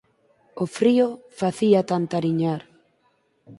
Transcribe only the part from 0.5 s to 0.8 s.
O